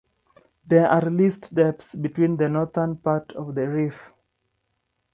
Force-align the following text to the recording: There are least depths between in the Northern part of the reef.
There 0.65 0.87
are 0.89 1.11
least 1.11 1.53
depths 1.53 1.93
between 1.93 2.31
in 2.31 2.37
the 2.37 2.49
Northern 2.49 2.97
part 2.97 3.31
of 3.33 3.53
the 3.53 3.69
reef. 3.69 3.93